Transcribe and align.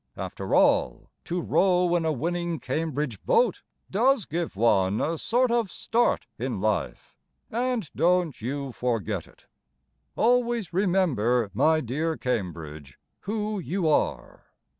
After 0.17 0.55
all, 0.55 1.11
To 1.25 1.39
row 1.39 1.95
In 1.95 2.05
a 2.05 2.11
winning 2.11 2.59
Cambridge 2.59 3.23
boat 3.23 3.61
Does 3.91 4.25
give 4.25 4.55
one 4.55 4.99
A 4.99 5.15
sort 5.19 5.51
of 5.51 5.69
start 5.69 6.25
in 6.39 6.59
life, 6.59 7.15
And 7.51 7.87
don't 7.95 8.41
you 8.41 8.71
forget 8.71 9.27
it. 9.27 9.45
Always 10.15 10.73
remember, 10.73 11.51
my 11.53 11.81
dear 11.81 12.17
Cambridge, 12.17 12.97
who 13.19 13.59
you 13.59 13.87
are. 13.87 14.45